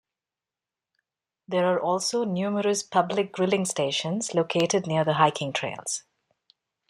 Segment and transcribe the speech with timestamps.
[1.47, 6.01] There are also numerous public grilling stations located near the hiking trails.